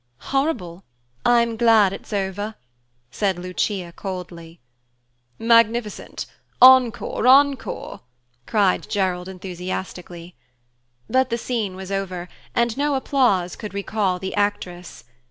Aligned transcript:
"Horrible! 0.33 0.83
I'm 1.27 1.55
glad 1.57 1.93
it's 1.93 2.11
over," 2.11 2.55
said 3.11 3.37
Lucia 3.37 3.93
coldly. 3.95 4.59
"Magnificent! 5.37 6.25
Encore! 6.59 7.27
Encore!" 7.27 7.99
cried 8.47 8.89
Gerald 8.89 9.29
enthusiastically. 9.29 10.33
But 11.07 11.29
the 11.29 11.37
scene 11.37 11.75
was 11.75 11.91
over, 11.91 12.29
and 12.55 12.75
no 12.77 12.95
applause 12.95 13.55
could 13.55 13.75
recall 13.75 14.17
the 14.17 14.33
actress. 14.33 15.03